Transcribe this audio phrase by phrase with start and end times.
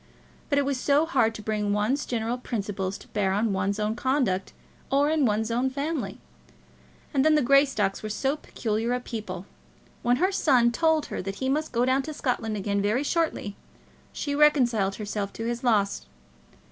[0.49, 3.95] But it is so hard to bring one's general principles to bear on one's own
[3.95, 4.51] conduct
[4.89, 6.17] or in one's own family;
[7.13, 9.45] and then the Greystocks were so peculiar a people!
[10.01, 13.55] When her son told her that he must go down to Scotland again very shortly,
[14.11, 16.07] she reconciled herself to his loss.